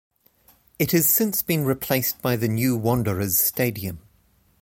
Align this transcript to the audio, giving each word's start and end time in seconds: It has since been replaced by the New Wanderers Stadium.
It 0.79 0.93
has 0.93 1.07
since 1.07 1.43
been 1.43 1.63
replaced 1.63 2.23
by 2.23 2.35
the 2.35 2.47
New 2.47 2.75
Wanderers 2.75 3.37
Stadium. 3.37 3.99